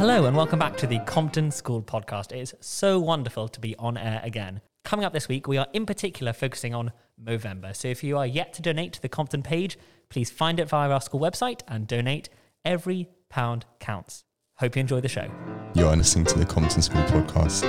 [0.00, 2.32] Hello, and welcome back to the Compton School podcast.
[2.32, 4.62] It is so wonderful to be on air again.
[4.82, 6.92] Coming up this week, we are in particular focusing on
[7.22, 7.76] Movember.
[7.76, 9.76] So if you are yet to donate to the Compton page,
[10.08, 12.30] please find it via our school website and donate.
[12.64, 14.24] Every pound counts.
[14.56, 15.30] Hope you enjoy the show.
[15.74, 17.66] You are listening to the Compton School podcast.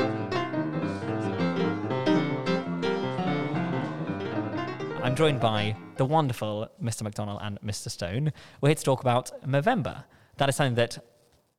[5.03, 7.03] I'm joined by the wonderful Mr.
[7.03, 7.91] McDonnell and Mr.
[7.91, 8.31] Stone.
[8.61, 10.05] We're here to talk about Movember.
[10.37, 10.97] That is something that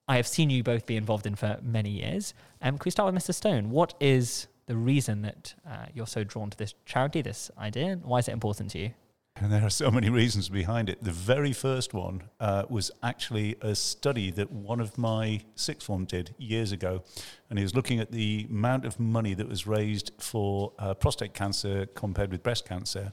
[0.09, 2.35] I have seen you both be involved in for many years.
[2.61, 3.33] Um, can we start with Mr.
[3.35, 3.71] Stone?
[3.71, 7.99] What is the reason that uh, you're so drawn to this charity, this idea?
[8.03, 8.91] Why is it important to you?
[9.37, 11.03] And there are so many reasons behind it.
[11.03, 16.05] The very first one uh, was actually a study that one of my sixth form
[16.05, 17.05] did years ago.
[17.49, 21.33] And he was looking at the amount of money that was raised for uh, prostate
[21.33, 23.13] cancer compared with breast cancer.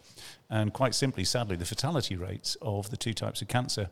[0.50, 3.90] And quite simply, sadly, the fatality rates of the two types of cancer.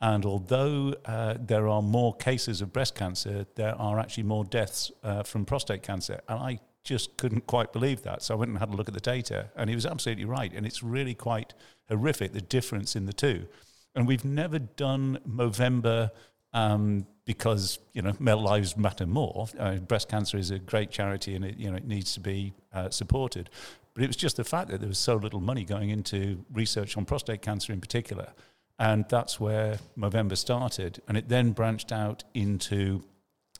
[0.00, 4.92] And although uh, there are more cases of breast cancer, there are actually more deaths
[5.02, 6.20] uh, from prostate cancer.
[6.28, 8.22] And I just couldn't quite believe that.
[8.22, 10.52] So I went and had a look at the data, and he was absolutely right.
[10.54, 11.54] And it's really quite
[11.88, 13.46] horrific the difference in the two.
[13.94, 16.10] And we've never done Movember
[16.52, 19.48] um, because you know male lives matter more.
[19.58, 22.52] Uh, breast cancer is a great charity, and it you know it needs to be
[22.72, 23.50] uh, supported.
[23.94, 26.98] But it was just the fact that there was so little money going into research
[26.98, 28.34] on prostate cancer in particular
[28.78, 31.00] and that's where Movember started.
[31.08, 33.04] And it then branched out into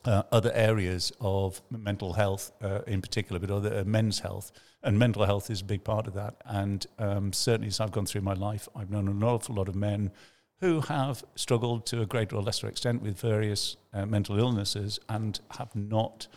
[0.04, 4.52] uh, other areas of mental health, uh, in particular, but other uh, men's health.
[4.82, 6.36] And mental health is a big part of that.
[6.44, 9.74] And um, certainly, as I've gone through my life, I've known an awful lot of
[9.74, 10.12] men
[10.60, 15.40] who have struggled to a greater or lesser extent with various uh, mental illnesses and
[15.58, 16.28] have not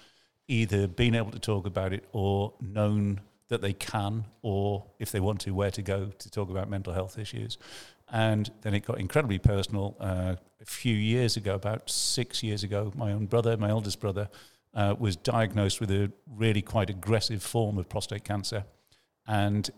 [0.47, 5.19] either been able to talk about it or known that they can, or if they
[5.19, 7.57] want to, where to go to talk about mental health issues.
[8.11, 9.95] And then it got incredibly personal.
[9.99, 14.29] Uh, a few years ago, about six years ago, my own brother, my oldest brother,
[14.73, 18.65] uh, was diagnosed with a really quite aggressive form of prostate cancer.
[19.27, 19.69] And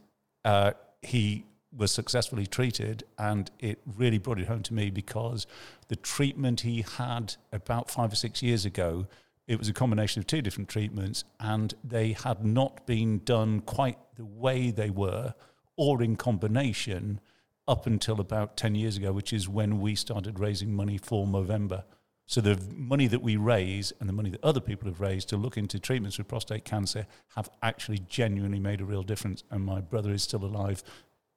[0.45, 0.71] uh,
[1.01, 5.47] he was successfully treated, and it really brought it home to me because
[5.87, 9.07] the treatment he had about five or six years ago,
[9.47, 13.97] it was a combination of two different treatments, and they had not been done quite
[14.15, 15.33] the way they were,
[15.77, 17.19] or in combination
[17.67, 21.83] up until about 10 years ago, which is when we started raising money for Movember.
[22.25, 25.37] So the money that we raise and the money that other people have raised to
[25.37, 27.05] look into treatments for prostate cancer
[27.35, 29.43] have actually genuinely made a real difference.
[29.51, 30.81] And my brother is still alive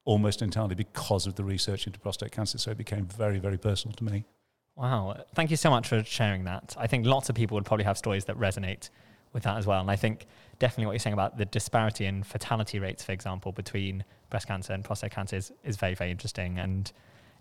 [0.04, 2.58] almost entirely because of the research into prostate cancer.
[2.58, 4.24] So it became very, very personal to me.
[4.76, 5.24] Wow.
[5.34, 6.76] Thank you so much for sharing that.
[6.78, 8.90] I think lots of people would probably have stories that resonate
[9.32, 9.80] with that as well.
[9.80, 10.26] And I think
[10.58, 14.72] definitely what you're saying about the disparity in fatality rates, for example, between breast cancer
[14.72, 16.58] and prostate cancer is, is very, very interesting.
[16.58, 16.90] And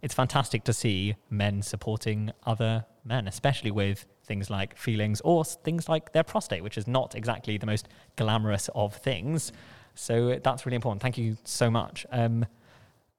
[0.02, 5.88] it's fantastic to see men supporting other men, especially with things like feelings or things
[5.88, 9.52] like their prostate, which is not exactly the most glamorous of things.
[9.96, 11.02] So that's really important.
[11.02, 12.06] Thank you so much.
[12.12, 12.46] Um,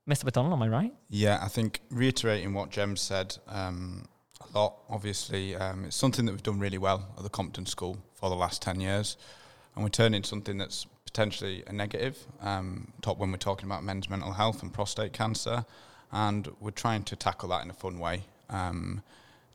[0.08, 0.24] Mr.
[0.24, 0.92] McDonnell, am I right?
[1.08, 4.04] Yeah, I think reiterating what Jem said um,
[4.40, 7.98] a lot, obviously, um, it's something that we've done really well at the Compton School
[8.12, 9.16] for the last 10 years.
[9.74, 14.08] And we're turning something that's potentially a negative, um, top when we're talking about men's
[14.08, 15.64] mental health and prostate cancer.
[16.12, 19.02] And we're trying to tackle that in a fun way um,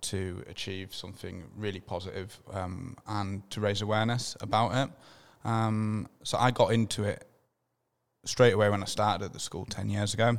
[0.02, 4.94] to achieve something really positive, um, and to raise awareness about it.
[5.48, 7.26] Um, so I got into it
[8.26, 10.38] straight away when I started at the school 10 years ago.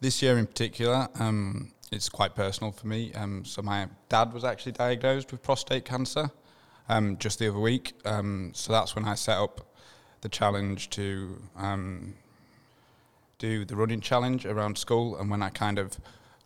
[0.00, 3.12] This year in particular, um, it's quite personal for me.
[3.14, 6.30] Um, so my dad was actually diagnosed with prostate cancer
[6.88, 7.92] um, just the other week.
[8.04, 9.66] Um, so that's when I set up
[10.20, 12.14] the challenge to um,
[13.38, 15.98] do the running challenge around school, and when I kind of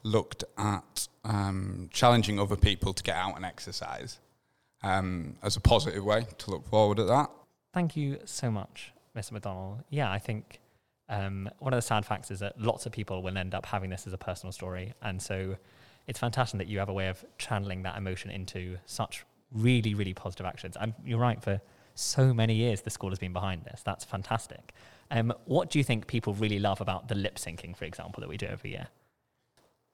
[0.02, 4.18] looked at um, challenging other people to get out and exercise
[4.82, 7.30] um, as a positive way to look forward at that.
[7.72, 9.32] Thank you so much, Mr.
[9.32, 9.84] McDonnell.
[9.88, 10.60] Yeah, I think
[11.08, 13.90] um, one of the sad facts is that lots of people will end up having
[13.90, 15.56] this as a personal story, and so
[16.06, 20.14] it's fantastic that you have a way of channeling that emotion into such really, really
[20.14, 20.76] positive actions.
[20.80, 21.60] And you're right, for
[21.94, 23.82] so many years, the school has been behind this.
[23.84, 24.72] That's fantastic.
[25.10, 28.28] Um, what do you think people really love about the lip syncing, for example, that
[28.28, 28.88] we do every year?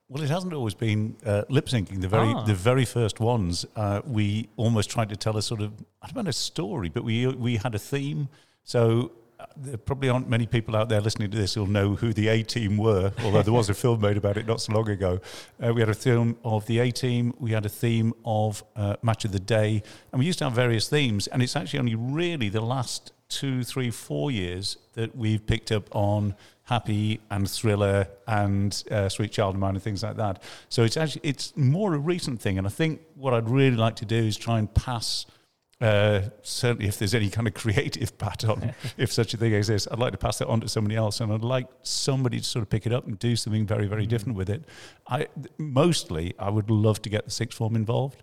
[0.09, 2.01] Well, it hasn't always been uh, lip syncing.
[2.01, 2.45] The very, ah.
[2.45, 6.25] the very first ones, uh, we almost tried to tell a sort of, I don't
[6.25, 8.29] know, a story, but we we had a theme.
[8.65, 9.13] So
[9.57, 12.43] there probably aren't many people out there listening to this who'll know who the A
[12.43, 15.21] team were, although there was a film made about it not so long ago.
[15.65, 18.97] Uh, we had a theme of the A team, we had a theme of uh,
[19.03, 19.83] Match of the Day,
[20.13, 21.27] and we used to have various themes.
[21.27, 25.95] And it's actually only really the last two, three, four years that we've picked up
[25.95, 26.35] on
[26.65, 30.43] Happy and Thriller and uh, Sweet Child of Mine and things like that.
[30.69, 33.97] So it's actually it's more a recent thing, and I think what I'd really like
[33.97, 35.27] to do is try and pass.
[35.81, 39.99] Uh, certainly, if there's any kind of creative baton, if such a thing exists, I'd
[39.99, 42.71] like to pass that on to somebody else, and I'd like somebody to sort of
[42.71, 44.09] pick it up and do something very, very Mm.
[44.09, 44.65] different with it.
[45.09, 48.23] I mostly, I would love to get the sixth form involved.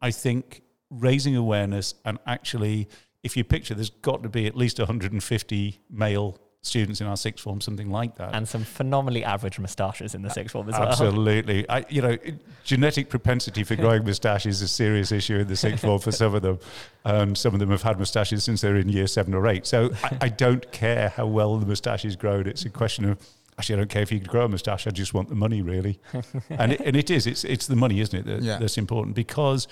[0.00, 2.88] I think raising awareness and actually,
[3.22, 7.42] if you picture, there's got to be at least 150 male students in our sixth
[7.42, 8.34] form, something like that.
[8.34, 10.88] And some phenomenally average moustaches in the sixth form as well.
[10.88, 11.68] Absolutely.
[11.68, 12.16] I, you know,
[12.64, 16.34] genetic propensity for growing moustaches is a serious issue in the sixth form for some
[16.34, 16.58] of them.
[17.04, 19.66] Um, some of them have had moustaches since they're in year seven or eight.
[19.66, 22.46] So I, I don't care how well the moustache is grown.
[22.46, 23.18] It's a question of,
[23.58, 24.86] actually, I don't care if you could grow a moustache.
[24.86, 26.00] I just want the money, really.
[26.50, 27.26] and, it, and it is.
[27.26, 28.58] It's, it's the money, isn't it, that, Yeah.
[28.58, 29.68] that's important because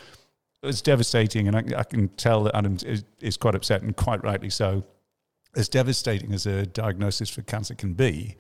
[0.62, 1.49] it's devastating.
[1.49, 4.85] And I, I can tell that Adam is, is quite upset and quite rightly so.
[5.56, 8.36] As devastating as a diagnosis for cancer can be,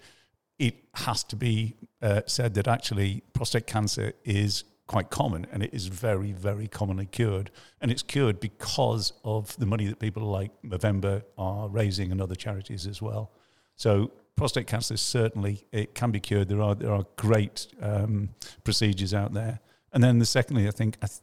[0.58, 5.72] it has to be uh, said that actually prostate cancer is quite common and it
[5.72, 7.50] is very, very commonly cured.
[7.80, 12.34] And it's cured because of the money that people like Movember are raising and other
[12.34, 13.32] charities as well.
[13.76, 16.48] So prostate cancer certainly it can be cured.
[16.48, 18.30] There are there are great um,
[18.62, 19.60] procedures out there.
[19.92, 21.20] And then the secondly, I think I th-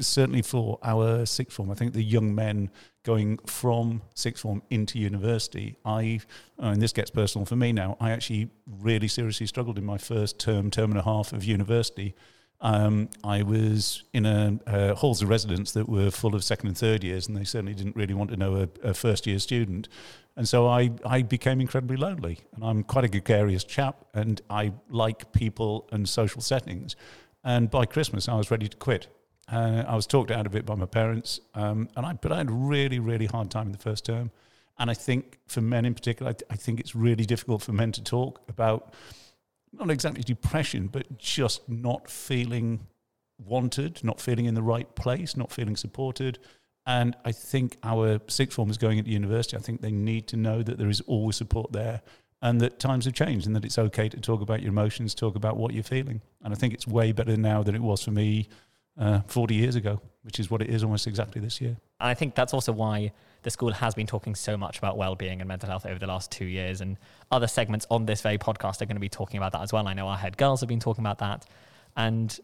[0.00, 2.70] certainly for our sixth form, I think the young men
[3.04, 6.20] going from sixth form into university, I,
[6.58, 10.38] and this gets personal for me now, I actually really seriously struggled in my first
[10.38, 12.14] term, term and a half of university.
[12.60, 16.76] Um, I was in a, uh, halls of residence that were full of second and
[16.76, 19.88] third years, and they certainly didn't really want to know a, a first year student.
[20.36, 22.40] And so I, I became incredibly lonely.
[22.54, 26.96] And I'm quite a gregarious chap, and I like people and social settings.
[27.44, 29.08] And by Christmas, I was ready to quit.
[29.50, 32.38] Uh, I was talked out of it by my parents, um, and I but I
[32.38, 34.30] had a really really hard time in the first term,
[34.78, 37.72] and I think for men in particular, I, th- I think it's really difficult for
[37.72, 38.92] men to talk about
[39.72, 42.86] not exactly depression, but just not feeling
[43.38, 46.38] wanted, not feeling in the right place, not feeling supported.
[46.86, 50.62] And I think our sixth formers going into university, I think they need to know
[50.62, 52.00] that there is always support there
[52.40, 55.36] and that times have changed and that it's okay to talk about your emotions, talk
[55.36, 56.22] about what you're feeling.
[56.42, 58.48] And I think it's way better now than it was for me
[58.98, 61.76] uh, 40 years ago, which is what it is almost exactly this year.
[62.00, 63.12] And I think that's also why
[63.42, 66.30] the school has been talking so much about well-being and mental health over the last
[66.30, 66.96] two years, and
[67.30, 69.86] other segments on this very podcast are going to be talking about that as well.
[69.86, 71.46] I know our head girls have been talking about that,
[71.96, 72.38] and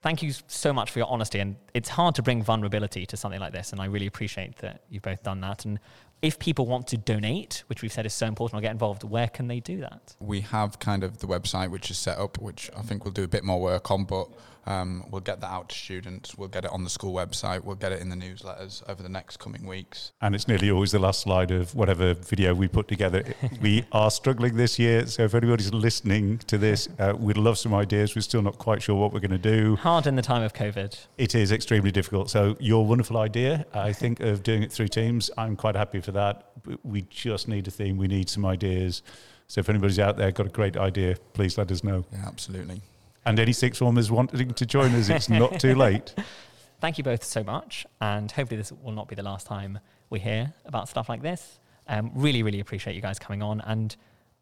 [0.00, 1.40] thank you so much for your honesty.
[1.40, 4.82] And it's hard to bring vulnerability to something like this, and I really appreciate that
[4.88, 5.64] you've both done that.
[5.64, 5.80] And
[6.22, 9.28] if people want to donate, which we've said is so important, or get involved, where
[9.28, 10.14] can they do that?
[10.20, 13.24] We have kind of the website which is set up, which I think we'll do
[13.24, 14.28] a bit more work on, but
[14.66, 16.36] um, we'll get that out to students.
[16.36, 17.64] We'll get it on the school website.
[17.64, 20.12] We'll get it in the newsletters over the next coming weeks.
[20.20, 23.24] And it's nearly always the last slide of whatever video we put together.
[23.60, 25.06] we are struggling this year.
[25.06, 28.14] So if anybody's listening to this, uh, we'd love some ideas.
[28.14, 29.76] We're still not quite sure what we're going to do.
[29.76, 31.06] Hard in the time of COVID.
[31.18, 32.30] It is extremely difficult.
[32.30, 36.11] So your wonderful idea, I think, of doing it through Teams, I'm quite happy for
[36.12, 36.50] that.
[36.82, 37.96] We just need a theme.
[37.96, 39.02] We need some ideas.
[39.48, 42.04] So if anybody's out there got a great idea, please let us know.
[42.12, 42.80] Yeah, absolutely.
[43.24, 46.14] And any six formers wanting to join us, it's not too late.
[46.80, 49.78] Thank you both so much, and hopefully this will not be the last time
[50.10, 51.60] we hear about stuff like this.
[51.86, 53.94] Um, really, really appreciate you guys coming on, and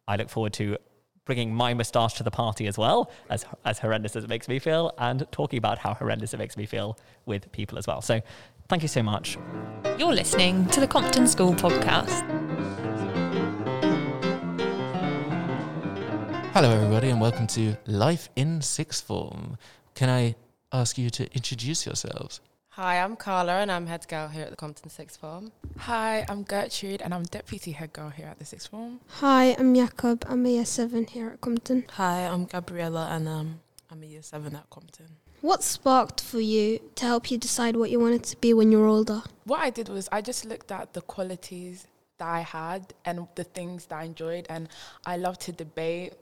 [0.08, 0.78] I look forward to
[1.26, 4.58] bringing my moustache to the party as well, as as horrendous as it makes me
[4.58, 8.00] feel, and talking about how horrendous it makes me feel with people as well.
[8.00, 8.22] So,
[8.70, 9.36] thank you so much.
[9.98, 12.22] You're listening to the Compton School Podcast.
[16.54, 19.58] Hello, everybody, and welcome to Life in Sixth Form.
[19.96, 20.36] Can I
[20.72, 22.40] ask you to introduce yourselves?
[22.74, 25.50] Hi, I'm Carla and I'm head girl here at the Compton Sixth Form.
[25.78, 29.00] Hi, I'm Gertrude and I'm deputy head girl here at the sixth form.
[29.18, 30.24] Hi, I'm Jakob.
[30.28, 31.86] I'm a year seven here at Compton.
[31.94, 33.60] Hi, I'm Gabriella and um,
[33.90, 35.16] I'm a year seven at Compton.
[35.40, 38.78] What sparked for you to help you decide what you wanted to be when you
[38.78, 39.22] were older?
[39.44, 41.86] What I did was I just looked at the qualities
[42.18, 44.68] that I had and the things that I enjoyed and
[45.06, 46.12] I love to debate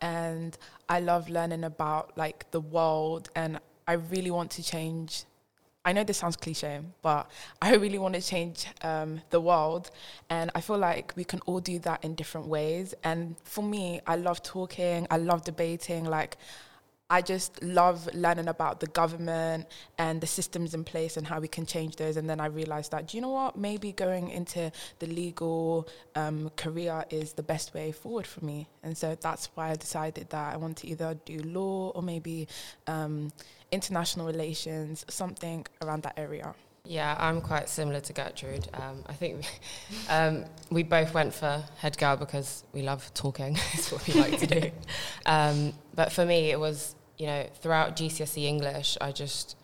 [0.00, 0.56] and
[0.88, 3.58] I love learning about like the world and
[3.88, 5.24] I really want to change
[5.84, 7.30] I know this sounds cliche, but
[7.62, 9.90] I really want to change um, the world.
[10.28, 12.94] And I feel like we can all do that in different ways.
[13.04, 16.04] And for me, I love talking, I love debating.
[16.04, 16.36] Like,
[17.10, 21.48] I just love learning about the government and the systems in place and how we
[21.48, 22.18] can change those.
[22.18, 23.56] And then I realized that, do you know what?
[23.56, 28.68] Maybe going into the legal um, career is the best way forward for me.
[28.82, 32.46] And so that's why I decided that I want to either do law or maybe
[32.86, 33.32] um,
[33.72, 36.54] international relations, something around that area.
[36.84, 38.68] Yeah, I'm quite similar to Gertrude.
[38.72, 39.44] Um, I think
[40.10, 43.56] um, we both went for head girl because we love talking.
[43.72, 44.70] it's what we like to do.
[45.26, 49.56] Um, but for me, it was you know throughout GCSE English, I just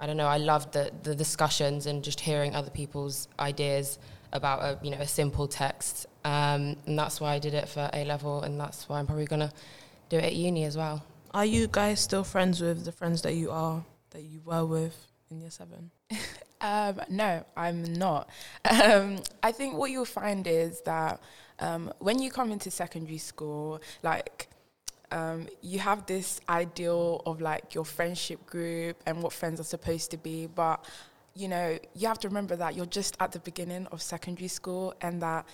[0.00, 0.26] I don't know.
[0.26, 3.98] I loved the the discussions and just hearing other people's ideas
[4.32, 6.06] about a you know a simple text.
[6.24, 9.26] Um, and that's why I did it for A level, and that's why I'm probably
[9.26, 9.52] gonna
[10.08, 11.04] do it at uni as well.
[11.32, 15.06] Are you guys still friends with the friends that you are that you were with
[15.30, 15.90] in year seven?
[16.62, 18.28] Um, no, I'm not.
[18.68, 21.20] Um, I think what you'll find is that
[21.58, 24.48] um, when you come into secondary school, like
[25.12, 30.10] um, you have this ideal of like your friendship group and what friends are supposed
[30.12, 30.84] to be, but
[31.34, 34.94] you know you have to remember that you're just at the beginning of secondary school
[35.00, 35.46] and that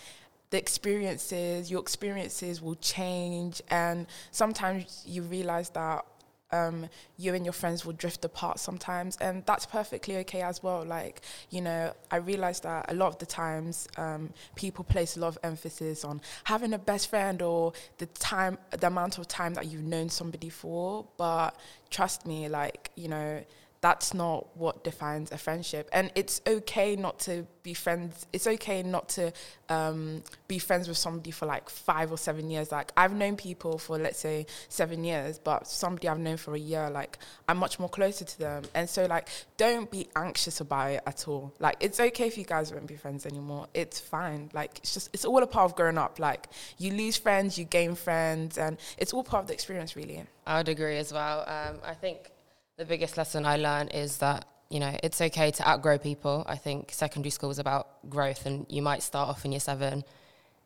[0.51, 6.05] the experiences, your experiences will change, and sometimes you realize that
[6.53, 10.85] um, you and your friends will drift apart sometimes, and that's perfectly okay as well.
[10.85, 15.21] Like, you know, I realized that a lot of the times um, people place a
[15.21, 19.55] lot of emphasis on having a best friend or the time, the amount of time
[19.55, 21.07] that you've known somebody for.
[21.17, 21.57] But
[21.91, 23.43] trust me, like, you know,
[23.87, 25.89] that's not what defines a friendship.
[25.93, 28.27] And it's okay not to be friends.
[28.33, 29.33] It's okay not to
[29.69, 32.73] um, be friends with somebody for like five or seven years.
[32.73, 36.59] Like I've known people for let's say seven years, but somebody I've known for a
[36.59, 38.65] year, like I'm much more closer to them.
[38.75, 41.55] And so like, don't be anxious about it at all.
[41.61, 43.69] Like it's okay if you guys won't be friends anymore.
[43.73, 44.51] It's fine.
[44.53, 46.19] Like it's just it's all a part of growing up.
[46.19, 50.25] Like you lose friends, you gain friends, and it's all part of the experience, really.
[50.45, 51.45] I would agree as well.
[51.47, 52.31] Um, I think
[52.77, 56.45] the biggest lesson I learned is that you know it's okay to outgrow people.
[56.47, 60.05] I think secondary school is about growth, and you might start off in year seven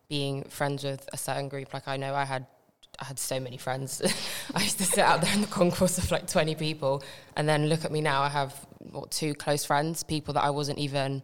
[0.09, 1.73] being friends with a certain group.
[1.73, 2.45] Like I know I had
[2.99, 4.01] I had so many friends.
[4.55, 7.03] I used to sit out there in the concourse of like 20 people,
[7.35, 8.21] and then look at me now.
[8.21, 8.53] I have
[8.91, 11.23] what, two close friends, people that I wasn't even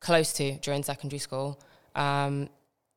[0.00, 1.60] close to during secondary school.
[1.94, 2.48] Um,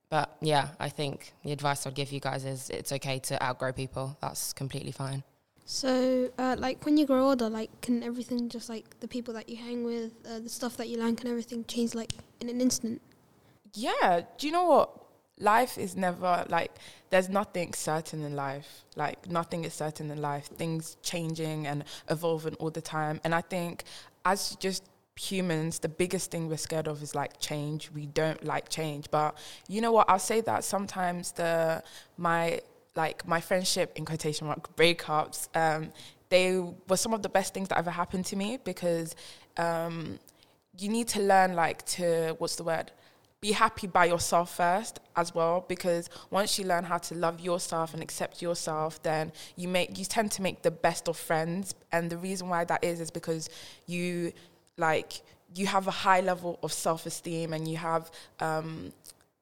[0.09, 3.71] but yeah, I think the advice I'd give you guys is it's okay to outgrow
[3.71, 4.17] people.
[4.21, 5.23] That's completely fine.
[5.71, 9.47] So, uh, like when you grow older, like can everything just like the people that
[9.47, 12.59] you hang with, uh, the stuff that you learn, can everything change like in an
[12.59, 12.99] instant?
[13.75, 14.21] Yeah.
[14.39, 14.89] Do you know what?
[15.37, 16.71] Life is never like
[17.11, 18.83] there's nothing certain in life.
[18.95, 20.47] Like nothing is certain in life.
[20.47, 23.21] Things changing and evolving all the time.
[23.23, 23.83] And I think
[24.25, 24.83] as just
[25.19, 27.91] humans, the biggest thing we're scared of is like change.
[27.91, 29.11] We don't like change.
[29.11, 30.09] But you know what?
[30.09, 31.83] I'll say that sometimes the
[32.17, 32.61] my
[33.03, 35.81] like my friendship in quotation mark breakups, um,
[36.33, 36.45] they
[36.89, 39.15] were some of the best things that ever happened to me because
[39.65, 40.19] um,
[40.77, 42.91] you need to learn like to what's the word?
[43.41, 47.93] Be happy by yourself first as well because once you learn how to love yourself
[47.93, 51.63] and accept yourself then you make you tend to make the best of friends.
[51.93, 53.49] And the reason why that is is because
[53.95, 54.33] you
[54.75, 55.11] like
[55.59, 58.91] you have a high level of self-esteem and you have um,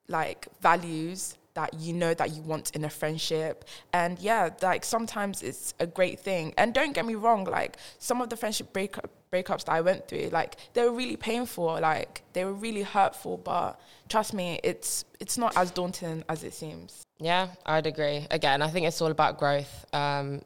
[0.07, 3.65] like values that you know that you want in a friendship.
[3.91, 6.53] And yeah, like sometimes it's a great thing.
[6.55, 10.07] And don't get me wrong, like some of the friendship breakup breakups that I went
[10.07, 15.03] through, like they were really painful, like they were really hurtful, but trust me, it's
[15.19, 17.03] it's not as daunting as it seems.
[17.19, 18.27] Yeah, I'd agree.
[18.29, 19.85] Again, I think it's all about growth.
[19.93, 20.41] Um,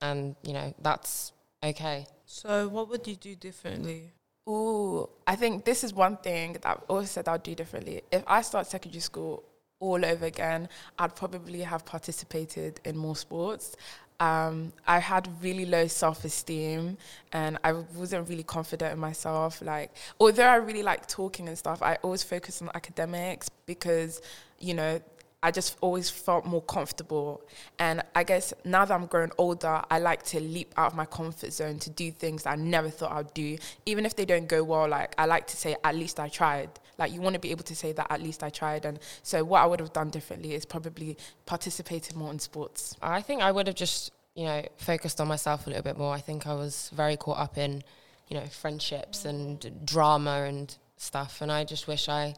[0.00, 2.06] and you know, that's okay.
[2.24, 4.12] So, what would you do differently?
[4.48, 8.02] Ooh, I think this is one thing that I've always said I'll do differently.
[8.10, 9.44] If I start secondary school
[9.80, 13.76] all over again, I'd probably have participated in more sports.
[14.20, 16.96] Um, I had really low self esteem
[17.32, 19.60] and I wasn't really confident in myself.
[19.60, 19.90] Like,
[20.20, 24.22] although I really like talking and stuff, I always focus on academics because,
[24.60, 25.00] you know,
[25.44, 27.42] I just always felt more comfortable.
[27.78, 31.04] And I guess now that I'm growing older, I like to leap out of my
[31.04, 33.58] comfort zone to do things I never thought I'd do.
[33.84, 36.70] Even if they don't go well, like I like to say, at least I tried.
[36.96, 38.86] Like you want to be able to say that at least I tried.
[38.86, 42.96] And so what I would have done differently is probably participated more in sports.
[43.02, 46.14] I think I would have just, you know, focused on myself a little bit more.
[46.14, 47.82] I think I was very caught up in,
[48.28, 51.42] you know, friendships and drama and stuff.
[51.42, 52.34] And I just wish I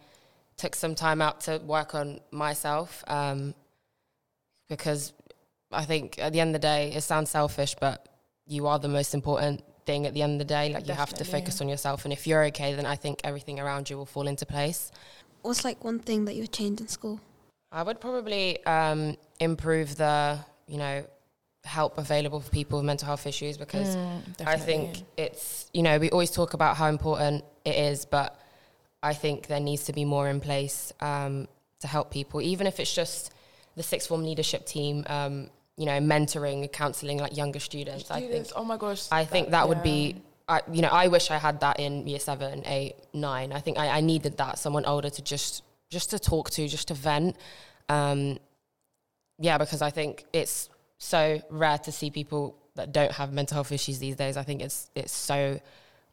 [0.57, 3.55] took some time out to work on myself um,
[4.69, 5.13] because
[5.71, 8.09] I think at the end of the day, it sounds selfish, but
[8.47, 10.73] you are the most important thing at the end of the day.
[10.73, 13.61] Like you have to focus on yourself, and if you're okay, then I think everything
[13.61, 14.91] around you will fall into place.
[15.43, 17.21] What's like one thing that you would change in school?
[17.71, 21.05] I would probably um, improve the, you know,
[21.65, 25.99] help available for people with mental health issues because Mm, I think it's, you know,
[25.99, 28.41] we always talk about how important it is, but
[29.07, 31.47] I think there needs to be more in place um,
[31.81, 33.33] to help people, even if it's just
[33.77, 38.11] the sixth form leadership team, um, you know, mentoring, counselling like younger students.
[38.11, 39.07] I think oh my gosh.
[39.13, 42.19] I think that would be I, you know, I wish I had that in year
[42.19, 43.53] seven, eight, nine.
[43.53, 46.89] I think I, I needed that someone older to just just to talk to, just
[46.89, 47.37] to vent.
[47.89, 48.39] Um,
[49.39, 53.73] yeah, because I think it's so rare to see people that don't have mental health
[53.73, 54.37] issues these days.
[54.37, 55.61] I think it's it's so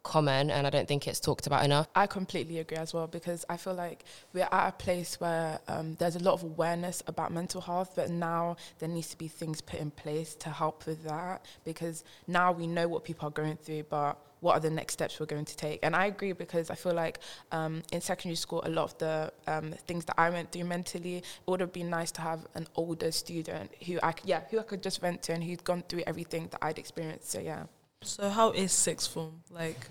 [0.04, 1.88] common and I don't think it's talked about enough.
[1.96, 5.96] I completely agree as well because I feel like we're at a place where um,
[5.96, 9.62] there's a lot of awareness about mental health, but now there needs to be things
[9.62, 13.58] put in place to help with that because now we know what people are going
[13.58, 15.80] through, but what are the next steps we're going to take?
[15.84, 17.20] And I agree because I feel like
[17.54, 21.18] um, in secondary school, a lot of the um, things that I went through mentally,
[21.18, 24.64] it would have been nice to have an older student who I yeah who I
[24.64, 27.32] could just vent to and who'd gone through everything that I'd experienced.
[27.32, 27.64] So yeah.
[28.04, 29.42] So how is sixth form?
[29.50, 29.88] Like,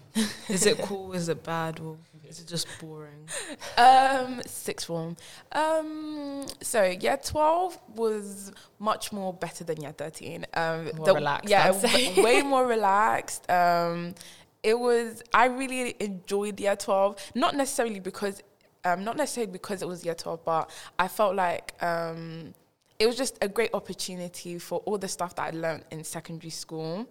[0.49, 1.13] is it cool?
[1.13, 1.81] Is it bad?
[1.81, 1.97] Or
[2.29, 3.29] is it just boring?
[3.77, 5.17] Um, sixth form.
[5.53, 10.47] Um, so year twelve was much more better than year thirteen.
[10.55, 13.51] Um, More relaxed, Yeah, I'd w- way more relaxed.
[13.51, 14.15] Um,
[14.63, 15.23] it was.
[15.35, 17.19] I really enjoyed year twelve.
[17.35, 18.43] Not necessarily because,
[18.85, 22.55] um, not necessarily because it was year twelve, but I felt like um,
[22.99, 26.51] it was just a great opportunity for all the stuff that I learned in secondary
[26.51, 27.09] school,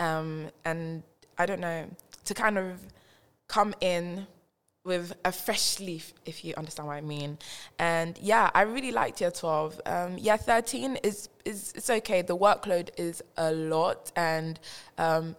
[0.00, 1.04] um, and
[1.38, 1.86] I don't know
[2.24, 2.80] to kind of
[3.48, 4.26] come in
[4.84, 7.38] with a fresh leaf, if you understand what I mean.
[7.78, 9.80] And yeah, I really liked year 12.
[9.84, 12.22] Um, year 13 is, is it's okay.
[12.22, 14.58] The workload is a lot and
[14.96, 15.36] um,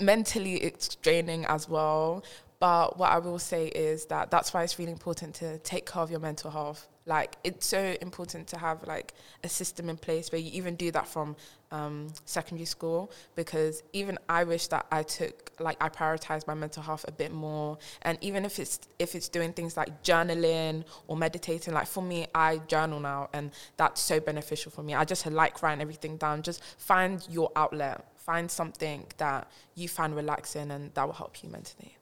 [0.00, 2.24] mentally it's draining as well.
[2.60, 6.02] But what I will say is that that's why it's really important to take care
[6.02, 6.88] of your mental health.
[7.04, 9.12] Like it's so important to have like
[9.44, 11.36] a system in place where you even do that from
[11.72, 16.82] um, secondary school because even I wish that I took like I prioritized my mental
[16.82, 17.78] health a bit more.
[18.02, 22.26] And even if it's if it's doing things like journaling or meditating, like for me,
[22.34, 24.94] I journal now, and that's so beneficial for me.
[24.94, 26.42] I just like writing everything down.
[26.42, 28.06] Just find your outlet.
[28.16, 31.96] Find something that you find relaxing, and that will help you mentally.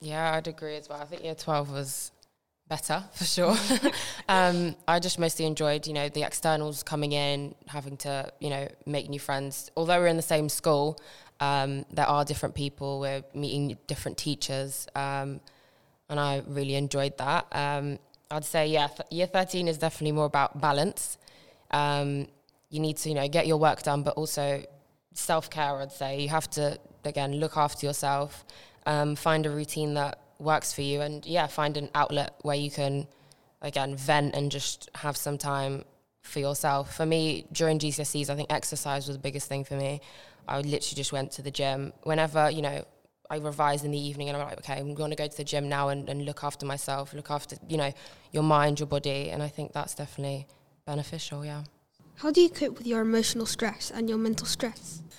[0.00, 1.00] Yeah, I'd agree as well.
[1.00, 2.12] I think year 12 was
[2.68, 3.56] better for sure.
[4.28, 8.68] um, I just mostly enjoyed, you know, the externals coming in, having to, you know,
[8.86, 9.70] make new friends.
[9.76, 10.98] Although we're in the same school,
[11.40, 15.40] um, there are different people, we're meeting different teachers, um,
[16.08, 17.46] and I really enjoyed that.
[17.52, 17.98] Um,
[18.30, 21.18] I'd say, yeah, th- year 13 is definitely more about balance.
[21.70, 22.26] Um,
[22.70, 24.64] you need to, you know, get your work done, but also
[25.12, 26.20] self care, I'd say.
[26.20, 28.44] You have to, again, look after yourself,
[28.86, 32.70] um, find a routine that works for you, and yeah, find an outlet where you
[32.70, 33.06] can,
[33.62, 35.84] again, vent and just have some time
[36.22, 36.94] for yourself.
[36.94, 40.00] For me, during GCSEs, I think exercise was the biggest thing for me.
[40.48, 41.92] I literally just went to the gym.
[42.02, 42.84] Whenever, you know,
[43.30, 45.44] I revise in the evening and I'm like, okay, I'm going to go to the
[45.44, 47.92] gym now and, and look after myself, look after, you know,
[48.32, 49.30] your mind, your body.
[49.30, 50.46] And I think that's definitely
[50.84, 51.64] beneficial, yeah.
[52.16, 55.02] How do you cope with your emotional stress and your mental stress?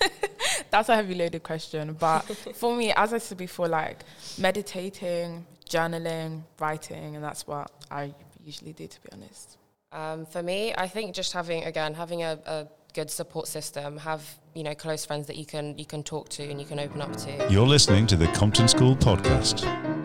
[0.70, 1.96] That's a heavy loaded question.
[1.98, 2.20] But
[2.54, 4.04] for me, as I said before, like
[4.38, 9.58] meditating, journaling, writing, and that's what I usually do, to be honest.
[9.92, 14.22] Um, for me, I think just having again having a, a good support system, have
[14.54, 17.00] you know close friends that you can you can talk to and you can open
[17.00, 17.46] up to.
[17.50, 19.97] You're listening to the Compton School Podcast.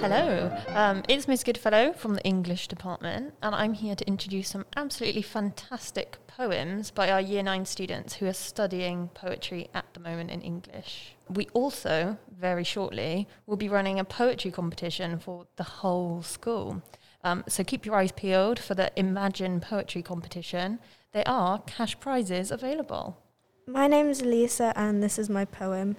[0.00, 1.42] Hello, um, it's Ms.
[1.42, 7.10] Goodfellow from the English department, and I'm here to introduce some absolutely fantastic poems by
[7.10, 11.16] our Year 9 students who are studying poetry at the moment in English.
[11.28, 16.80] We also, very shortly, will be running a poetry competition for the whole school.
[17.24, 20.78] Um, so keep your eyes peeled for the Imagine Poetry competition.
[21.12, 23.18] There are cash prizes available.
[23.66, 25.96] My name is Lisa, and this is my poem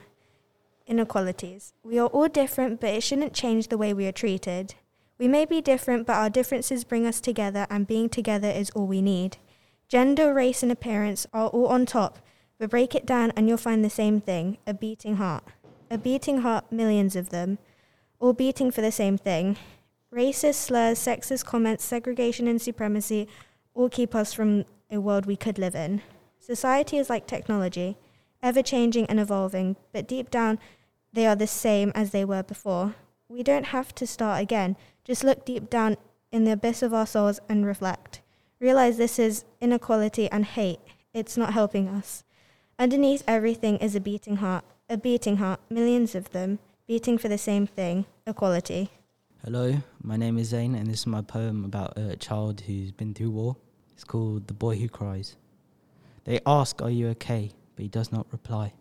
[0.90, 1.72] Inequalities.
[1.84, 4.74] We are all different, but it shouldn't change the way we are treated.
[5.20, 8.88] We may be different, but our differences bring us together, and being together is all
[8.88, 9.38] we need.
[9.88, 12.18] Gender, race, and appearance are all on top,
[12.58, 15.44] but break it down and you'll find the same thing a beating heart.
[15.92, 17.60] A beating heart, millions of them,
[18.20, 19.58] all beating for the same thing.
[20.14, 23.28] Racist slurs, sexist comments, segregation, and supremacy
[23.74, 26.02] all keep us from a world we could live in.
[26.40, 27.96] Society is like technology,
[28.42, 30.60] ever changing and evolving, but deep down,
[31.14, 32.96] they are the same as they were before.
[33.28, 34.78] We don't have to start again.
[35.04, 35.98] Just look deep down
[36.32, 38.22] in the abyss of our souls and reflect.
[38.60, 40.80] Realize this is inequality and hate.
[41.14, 42.24] It's not helping us.
[42.78, 47.38] Underneath everything is a beating heart, a beating heart, millions of them, beating for the
[47.38, 48.90] same thing equality.
[49.44, 53.14] Hello, my name is Zane, and this is my poem about a child who's been
[53.14, 53.56] through war.
[53.94, 55.36] It's called The Boy Who Cries.
[56.26, 57.52] They ask, Are you okay?
[57.76, 58.74] But he does not reply.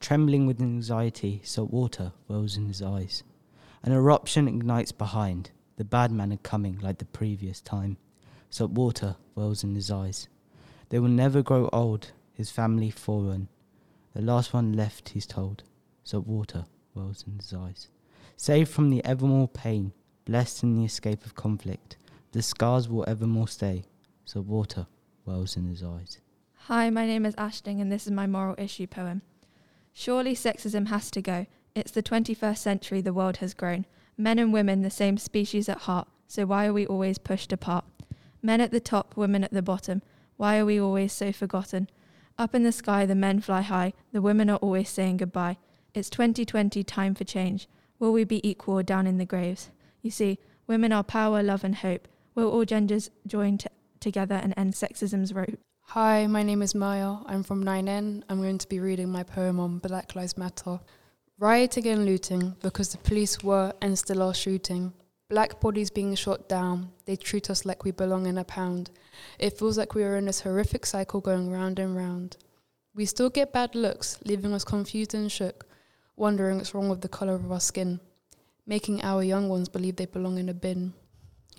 [0.00, 3.22] Trembling with anxiety, salt water wells in his eyes.
[3.82, 5.50] An eruption ignites behind.
[5.76, 7.98] The bad man are coming like the previous time.
[8.48, 10.26] Salt water wells in his eyes.
[10.88, 12.12] They will never grow old.
[12.32, 13.48] his family foreign.
[14.14, 15.62] The last one left, he's told,
[16.02, 17.88] Salt water wells in his eyes.
[18.38, 19.92] Saved from the evermore pain,
[20.24, 21.98] blessed in the escape of conflict,
[22.32, 23.84] the scars will evermore stay,
[24.24, 24.86] so water
[25.26, 26.18] wells in his eyes.
[26.54, 29.20] Hi, my name is Ashling, and this is my moral issue poem.
[29.92, 31.46] Surely sexism has to go.
[31.74, 33.86] It's the 21st century, the world has grown.
[34.16, 37.84] Men and women, the same species at heart, so why are we always pushed apart?
[38.42, 40.02] Men at the top, women at the bottom,
[40.36, 41.88] why are we always so forgotten?
[42.38, 45.58] Up in the sky, the men fly high, the women are always saying goodbye.
[45.92, 47.68] It's 2020, time for change.
[47.98, 49.70] Will we be equal down in the graves?
[50.02, 52.08] You see, women are power, love, and hope.
[52.34, 53.66] Will all genders join t-
[54.00, 55.58] together and end sexism's rope?
[55.94, 57.16] Hi, my name is Maya.
[57.26, 58.22] I'm from 9N.
[58.28, 60.78] I'm going to be reading my poem on Black Lives Matter.
[61.36, 64.92] Rioting and looting because the police were and still are shooting.
[65.28, 66.92] Black bodies being shot down.
[67.06, 68.92] They treat us like we belong in a pound.
[69.40, 72.36] It feels like we are in this horrific cycle going round and round.
[72.94, 75.66] We still get bad looks, leaving us confused and shook,
[76.14, 77.98] wondering what's wrong with the colour of our skin,
[78.64, 80.92] making our young ones believe they belong in a bin.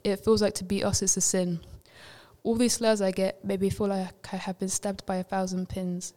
[0.06, 1.60] It feels like to be us is a sin.
[2.44, 5.24] All these slurs I get make me feel like I have been stabbed by a
[5.24, 6.14] thousand pins.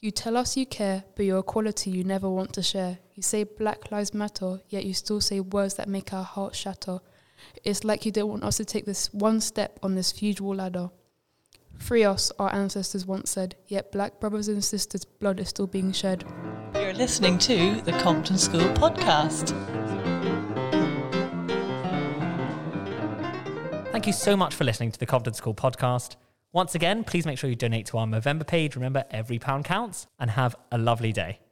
[0.00, 2.98] You tell us you care, but your equality you never want to share.
[3.14, 6.98] You say Black Lives Matter, yet you still say words that make our hearts shatter.
[7.64, 10.56] It's like you don't want us to take this one step on this huge wall
[10.56, 10.90] ladder.
[11.78, 15.92] Free us, our ancestors once said, yet black brothers and sisters' blood is still being
[15.92, 16.24] shed.
[16.74, 19.85] You're listening to the Compton School Podcast.
[23.96, 26.16] Thank you so much for listening to the Compton School podcast.
[26.52, 28.76] Once again, please make sure you donate to our Movember page.
[28.76, 31.38] Remember, every pound counts and have a lovely day.